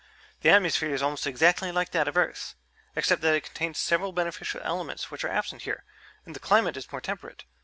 [0.39, 2.55] The atmosphere is almost exactly like that of Earth's,
[2.95, 5.83] except that it contains several beneficial elements which are absent here
[6.25, 7.43] and the climate is more temperate.